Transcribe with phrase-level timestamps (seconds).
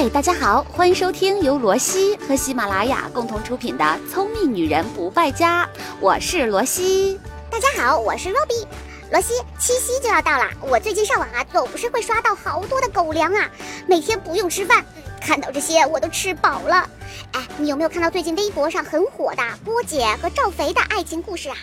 [0.00, 5.64] 嗨，大家好，欢迎收听由罗西和喜马拉雅共同出品的《聪明女人不败家》，
[5.98, 7.18] 我是罗西。
[7.50, 8.64] 大家好，我是 Robbie。
[9.10, 13.50] 罗西，七夕就要到了，我最近上网啊，总是会刷到好多的狗粮啊，
[13.88, 14.84] 每天不用吃饭，
[15.20, 16.88] 看到这些我都吃饱了。
[17.32, 21.56] 哎，你有没有看到最近微博上很火的波姐和赵肥的爱情故事啊？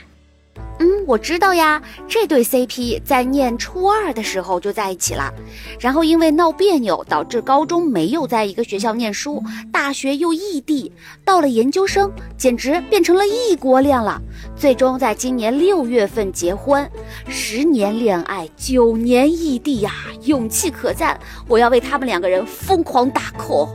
[0.78, 5.34] 嗯，我知道呀，这对 CP 在念初二的时候就在一起了，
[5.80, 10.92] 然后因为闹别扭，导致高中没有在一个学校念书，大学又异地，
[11.24, 14.22] 到了研究生，简直变成了异国恋了。
[14.58, 16.86] 最终在今年六月份结婚，
[17.30, 19.92] 十年恋爱，九年异地呀，
[20.24, 21.18] 勇气可赞！
[21.48, 23.70] 我要为他们两个人疯狂打 call。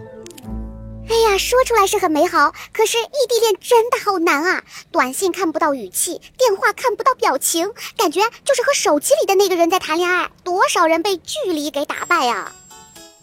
[1.10, 4.62] 哎呀，说出来是很美好，可是异地恋真的好难啊！
[4.92, 10.30] 短信看不到语气，电话看不到表情，感觉就是和手机里的那个人在谈恋爱。
[10.44, 12.52] 多少人被距离给打败呀！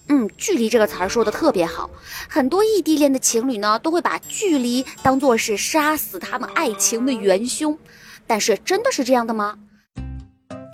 [0.10, 1.90] 嗯，距离这个词儿说的特别好，
[2.28, 7.80] 很多异地恋的情侣呢，都会把距离当做是杀死他们爱情的元凶，
[8.28, 9.58] 但是真的是这样的吗？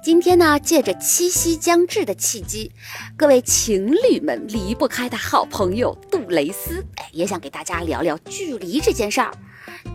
[0.03, 2.69] 今天呢，借着七夕将至的契机，
[3.15, 9.31] 各位情侣们离不开的好朋友杜蕾斯，哎，也想给大家聊聊距离这件事儿。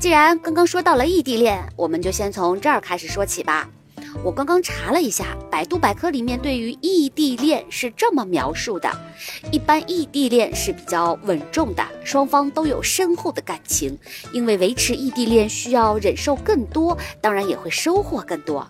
[0.00, 3.68] 既然刚刚说到了异地恋，我们就先从这儿开始说起吧。
[4.24, 8.90] 我刚刚查了一下，百度百科里面对于异地恋是这么描述的：
[9.52, 13.98] 一般异地恋是比较稳重的，双方都有深厚的感情，
[14.32, 18.66] 因为维持异地恋需要忍受更多，当然也会收获更多。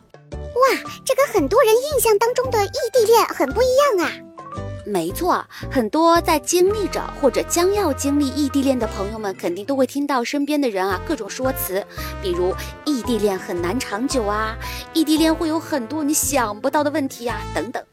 [0.59, 4.13] 哇，这跟很多人印象当中的异地恋很不一样啊！
[4.85, 11.85] 没错，很多在经历着或者将要经历异地恋的朋友们，肯定都会听到身边的人啊各种说辞，
[12.23, 12.55] 比如
[12.87, 14.57] 异地恋很难长久啊，
[14.95, 17.85] 异地恋会有很多你想不到的问题呀，等等。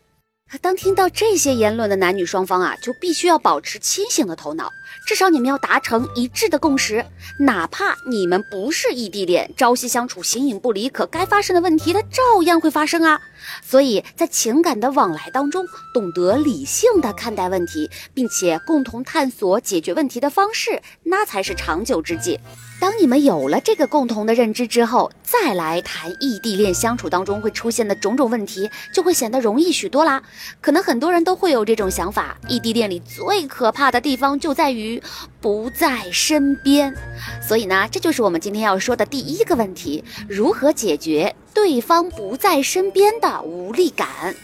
[0.61, 4.71] 当听到这些言论的男女双方啊，就必须要保持清醒的头脑，
[5.05, 7.05] 至少你们要达成一致的共识。
[7.39, 13.20] 哪怕你们不是异地恋，朝夕相处，形影不离，可该发生的问题它照样会发生啊。
[13.61, 22.39] 所以在情感的往来当中，懂得理性的看待问题，并且共同探索解决问题的方式，那才是长久之计。
[22.77, 30.21] 当你们有了这个共同的认知之后，再来谈异地恋相处当中会出现的种种问题，就会显得容易许多啦。
[30.60, 35.02] 可能很多人都会有这种想法：异地恋里最可怕的地方就在于于
[35.39, 36.93] 不在身边。
[37.41, 44.36] 所以呢，这就是我们今天要说的第一个问题：如何解决对方不在身边的无力感。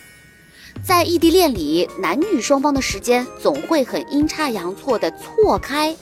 [0.83, 5.95] 在异地恋里，男女双方的时间总会很阴差阳错的错开。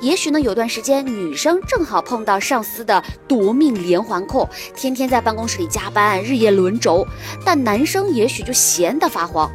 [0.00, 7.06] 也许呢，有段时间女生正好碰到上司的夺命连环扣，天天在办公室里加班，日夜轮轴。
[7.44, 9.50] 但男生也许就闲得发慌。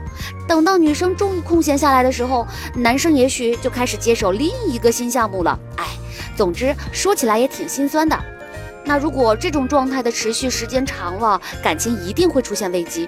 [0.48, 5.60] 等到女生终于空闲下来的时候，男生也许就开始接手另一个新项目了。
[5.76, 5.86] 哎，
[6.38, 8.18] 总之说起来也挺心酸的。
[8.86, 13.08] 那如果这种状态的持续时间长了，感情一定会出现危机。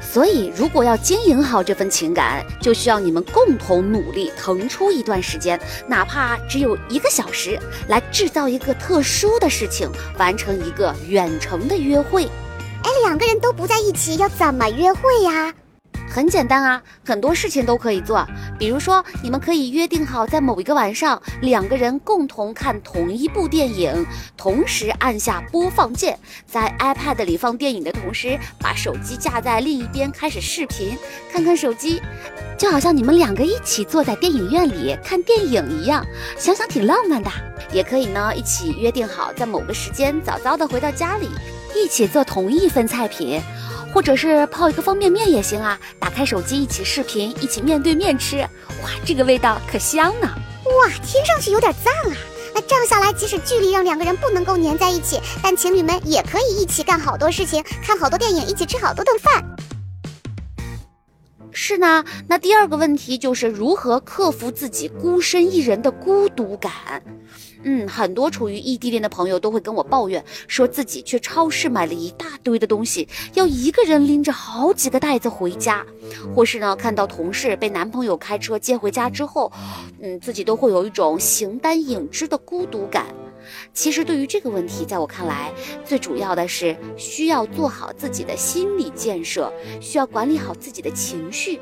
[0.00, 9.88] 所以，如果要经营好这份情感，就需要你们共同努力，腾出一段时间，哪怕只有一个小时，来制造一个特殊的事情，
[10.18, 12.24] 完成一个远程的约会。
[12.82, 15.54] 哎，两个人都不在一起，要怎么约会呀？
[16.10, 18.26] 很简单啊，很多事情都可以做。
[18.58, 24.04] 比如说，你们可以约定好在某一个晚上，两个人共同看同一部电影，
[24.36, 30.98] 同时按下播放键，在 iPad 里放电影的同时，把手机架在另一边开始视频，
[31.32, 32.02] 看看手机，
[32.58, 36.04] 就好像你们两个一起坐在电影院里看电影一样，
[36.36, 37.30] 想想挺浪漫的。
[37.72, 41.28] 也可以呢，一起约定好在某个时间早早的回到家里，
[41.76, 43.40] 一起做同一份菜品。
[43.92, 48.38] 或者是泡一个方便面也行啊，打开手机一起视频，一起面对面吃，
[48.82, 50.28] 哇，这个味道可香呢！
[50.64, 52.16] 哇，听上去有点赞啊！
[52.54, 59.44] 那这样下来，即使距离让两个人不能够粘在一起，但情侣们也可以一起干好多事情，看好多电影，一起吃好多顿饭。
[61.62, 66.72] 是呢，那第二个问题就是如何克服自己孤身一人的孤独感。
[67.64, 75.84] 嗯，很多处于异地恋的朋友都会跟我抱怨，说自己去超市买了一大堆的东西，要一个人拎着好几个袋子回家，
[76.34, 79.52] 或是呢看到同事被男朋友开车接回家之后，
[80.00, 83.04] 嗯，自己都会有一种形单影只的孤独感。
[83.72, 85.52] 其实对于这个问题，在我看来，
[85.84, 91.60] 最主要的是需要做好自己的心理建设，需要管理好自己的情绪。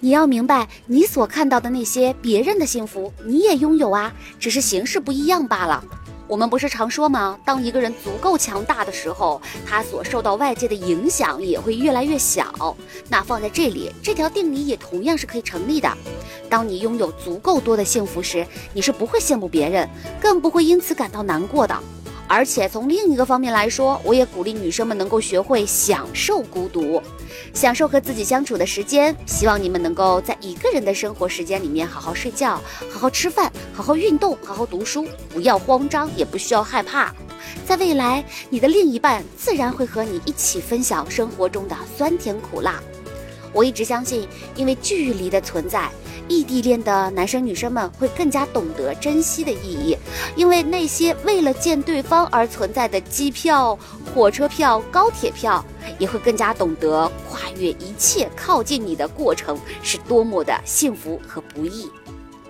[0.00, 5.82] 你要明白，你所看到的那些别人的幸福，你也拥有啊，只是形式不一样罢了。
[6.26, 7.38] 我们不是常说吗？
[7.44, 12.76] 当一个人足够强大的时候，他所受到外界的影响也会越来越小。
[13.08, 15.92] 那放在这里，这条定理也同样是可以成立的。
[16.48, 19.88] 当你拥有足够多的幸福时，你是不会羡慕别人，
[20.20, 21.78] 更不会因此感到难过的。
[22.26, 27.02] 而且从另一个方面来说，我也鼓励女生们能够学会享受孤独。
[27.52, 32.60] 享受和自己相处的时间，希望你们能够在一个人的生活时间里面好好睡觉、
[32.90, 37.14] 好好吃饭、好好运动、好好读书，不要慌张，也不需要害怕。
[37.66, 42.82] 在未来，你的另一半自然会和你一起分享生活中的酸甜苦辣。
[43.52, 45.88] 我一直相信，因为距离的存在。
[46.28, 49.96] 异地恋的男生女生们会更加懂得珍惜的意义，
[50.36, 53.78] 因为那些为了见对方而存在的机票、
[54.14, 55.64] 火车票、高铁票，
[55.98, 61.90] 也会更加懂得跨越一切靠近你的过程是多么的幸福和不易。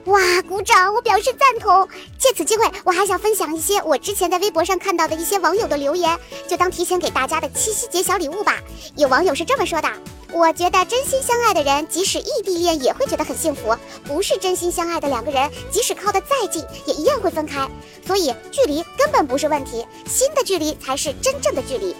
[0.04, 0.92] 哇，鼓掌！
[0.92, 1.88] 我表示赞同。
[2.18, 6.14] 借此机会，我还想分享一些我之前在微博上看到的一些网友的留言，
[6.46, 8.60] 就当提前给大家的七夕节小礼物吧。
[8.96, 9.88] 有网友是这么说的。
[10.34, 13.72] 我觉得真心相爱的人，即使异地恋也会觉得很幸福；
[14.04, 17.70] 不是真心相爱的两个人，即使靠得再近，也一样会分开。
[18.04, 21.94] 所以距离根本不是问题，心的距离才是真正的距离。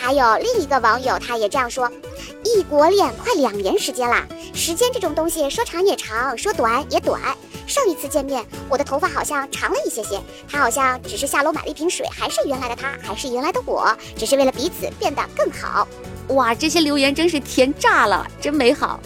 [0.00, 1.90] 还有另一个网友，他也这样说：
[2.44, 7.20] 异国恋快两年时间啦，时间这种东西说长也长，说短也短。
[7.66, 15.88] 上一次见面，我的头发好像长了一些些，他好像只是下楼买了一瓶水，还是原来的他，还是原来的我，只是为了彼此变得更好。
[16.32, 18.98] 哇，这些留言真是甜炸了，真美好。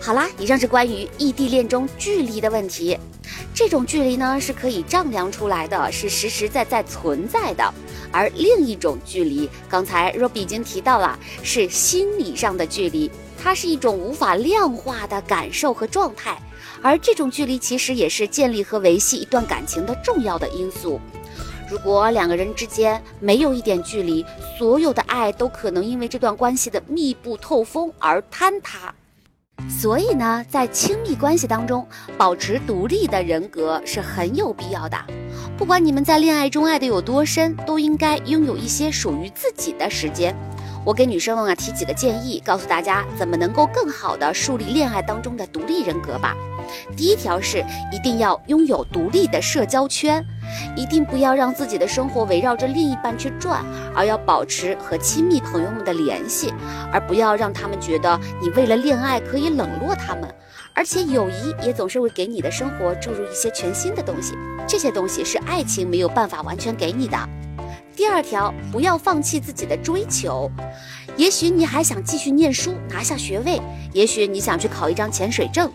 [0.00, 2.96] 好啦，以上是关于异地恋中距离的问题。
[3.54, 7.74] 这种距离呢是可以丈量出来的，是实实在在存在的。
[8.12, 13.10] 而另一种距离，刚才若比已经提到了，是心理上的距离，
[13.42, 16.40] 它是一种无法量化的感受和状态。
[16.82, 21.00] 而这种距离其实也是建立和维系一段感情的重要的因素。
[21.68, 24.24] 如果两个人之间没有一点距离，
[24.58, 28.94] 所有的爱都可能因为这段关系的密不透风而坍塌。
[29.68, 31.86] 所以呢，在亲密关系当中，
[32.18, 34.96] 保持独立的人格是很有必要的。
[35.56, 40.36] 不管你们在恋爱中爱的有多深，都应该拥有一些属于自己的时间。
[40.84, 46.36] 我给女生们啊提几个建议，告诉大家怎么能够更好的树立恋爱当中的独立人格吧。
[46.96, 50.24] 第一条是一定要拥有独立的社交圈，
[50.76, 53.64] 一定不要让自己的生活围绕着另一半去转，
[53.94, 56.52] 而要保持和亲密朋友们的联系，
[56.92, 60.32] 而不要让他们觉得你为了恋爱可以冷落他们。
[60.74, 64.34] 而且友谊也总是会给你的生活注入一些全新的东西，
[64.68, 67.16] 这些东西是爱情没有办法完全给你的。
[67.96, 70.50] 第二条，不要放弃自己的追求。
[71.16, 73.58] 也许你还想继续念书，拿下学位；
[73.92, 75.66] 也许你想去考一张潜水证；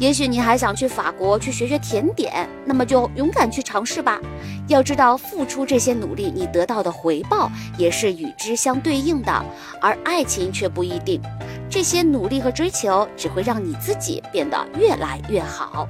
[0.00, 2.48] 也许你还想去法国去学学甜点。
[2.64, 4.20] 那么就勇敢去尝试吧。
[4.66, 9.44] 要知道，付出这些努力，你得到的回报也是与之相对应的。
[9.80, 11.22] 而爱情却不一定。
[11.70, 15.86] 这些努力和追求只会让你自己变得越来越好。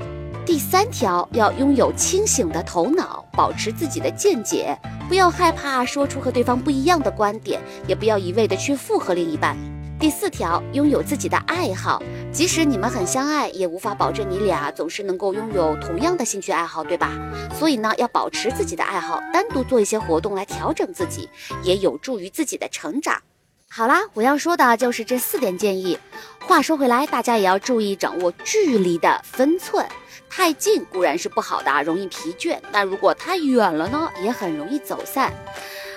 [0.48, 4.74] 第三条，要拥有清醒的头脑，保持自己的见解。
[5.06, 9.54] 不要害怕说出和对方不一样的观点，也不要一味的去附和另一半。
[10.00, 12.02] 第四条，拥有自己的爱好，
[12.32, 17.12] 即使你们很相爱，也无法保证你俩总是能够拥有同样的兴趣爱好，对吧？
[17.54, 21.28] 所以呢，要保持自己的爱好，单独做一些活动来调整自己，
[21.62, 23.20] 也有助于自己的成长。
[23.70, 25.98] 好啦，我要说的就是这四点建议。
[26.40, 29.86] 话说回来，大家也要注意掌握距离的分寸。
[30.30, 35.32] 太近固然是不好的，容易疲倦；但如果太远了呢，也很容易走散。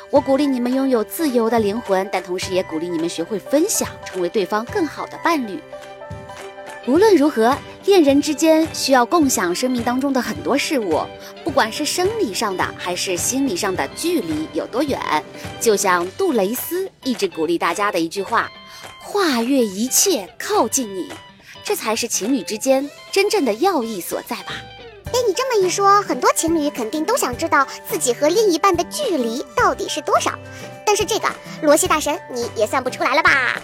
[0.09, 5.59] 我鼓励你们拥有自由的灵魂，但同时也鼓励你们学会分享，成为对方更好的伴侣。
[6.87, 11.01] 无论如何，恋人之间需要共享生命当中的很多事物，
[11.43, 14.99] 不管是生理上的还是心理上的距离有多远，
[15.59, 18.51] 就像杜蕾斯一直鼓励大家的一句话：
[19.03, 21.11] 跨越一切，靠近你。
[21.63, 24.53] 这才是情侣之间真正的要义所在吧？
[25.11, 30.31] 被你这么一说，很多情侣肯定都想知道自己和另一半的距离到底是多少。
[30.85, 31.27] 但是这个
[31.61, 33.61] 罗西大神你也算不出来了吧？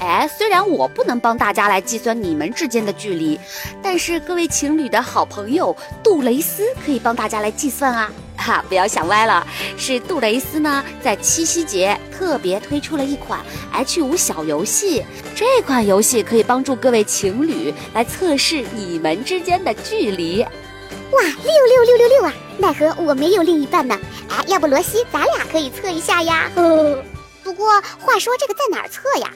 [0.00, 3.38] 哎，虽然我不能帮大家来计算你们之间的距离，
[3.82, 8.10] 但是各位情侣的好朋友杜蕾斯可以帮大家来计算啊。
[8.36, 9.44] 哈，不要想歪了，
[9.78, 13.40] 是杜蕾斯呢，在七夕节特别推出了一款
[13.72, 15.02] H 五小游戏。
[15.34, 20.42] 这款游戏可以帮助各位情侣来测试你们之间的距离。
[20.42, 22.34] 哇，六六六六六啊！
[22.58, 23.98] 奈何我没有另一半呢。
[24.28, 26.50] 哎，要不罗西，咱俩可以测一下呀？
[27.42, 29.32] 不过话说这个在哪儿测呀？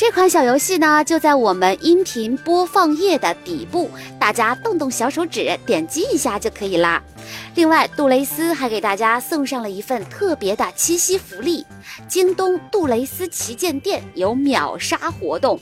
[0.00, 7.02] 这款小游戏呢，就在我们音频播放页的底部，大家动动小手指，点击一下就可以啦。
[7.54, 11.66] 另外，杜蕾斯还给大家送上了一份特别的七夕福利，
[12.08, 15.60] 京东杜蕾斯旗舰店有秒杀活动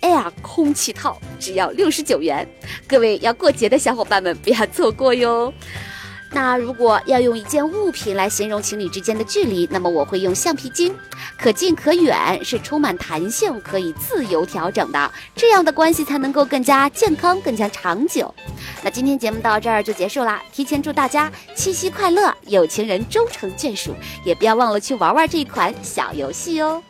[0.00, 2.44] ，Air 空气套只要六十九元，
[2.88, 5.54] 各位要过节的小伙伴们不要错过哟。
[6.30, 10.94] 那如果要用一件物品来形容情侣之间的距离，那么我会用橡皮筋，
[11.38, 18.34] 可近可远，是充满弹性，可以自由调整的，这样的关系才能够更加健康、更加长久。
[18.82, 26.82] 那今天节目到这儿就结束啦，提前祝大家七夕快乐，有情人终成眷属，也不要忘了去玩玩这一款小游戏哦。